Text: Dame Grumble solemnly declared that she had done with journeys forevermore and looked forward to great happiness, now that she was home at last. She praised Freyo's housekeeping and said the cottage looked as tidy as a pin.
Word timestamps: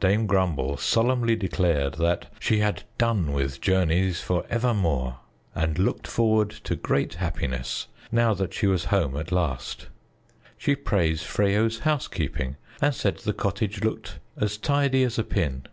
Dame 0.00 0.24
Grumble 0.24 0.78
solemnly 0.78 1.36
declared 1.36 1.96
that 1.98 2.32
she 2.40 2.60
had 2.60 2.84
done 2.96 3.32
with 3.34 3.60
journeys 3.60 4.18
forevermore 4.18 5.18
and 5.54 5.78
looked 5.78 6.06
forward 6.06 6.48
to 6.64 6.74
great 6.74 7.16
happiness, 7.16 7.88
now 8.10 8.32
that 8.32 8.54
she 8.54 8.66
was 8.66 8.86
home 8.86 9.14
at 9.14 9.30
last. 9.30 9.88
She 10.56 10.74
praised 10.74 11.26
Freyo's 11.26 11.80
housekeeping 11.80 12.56
and 12.80 12.94
said 12.94 13.18
the 13.18 13.34
cottage 13.34 13.84
looked 13.84 14.20
as 14.38 14.56
tidy 14.56 15.02
as 15.04 15.18
a 15.18 15.22
pin. 15.22 15.66